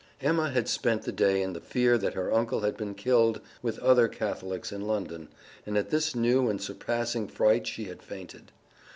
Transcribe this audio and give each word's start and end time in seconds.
Emma 0.19 0.49
had 0.49 0.67
spent 0.67 1.03
the 1.03 1.11
day 1.11 1.43
in 1.43 1.53
the 1.53 1.59
fear 1.61 1.95
that 1.95 2.15
her 2.15 2.33
uncle 2.33 2.61
had 2.61 2.75
been 2.75 2.95
killed 2.95 3.39
with 3.61 3.77
other 3.77 4.07
Catholics 4.07 4.71
in 4.71 4.87
London, 4.87 5.27
and 5.63 5.77
at 5.77 5.91
this 5.91 6.15
new 6.15 6.49
and 6.49 6.59
surpassing 6.59 7.27
fright 7.27 7.67
she 7.67 7.83
had 7.83 8.01
fainted. 8.01 8.51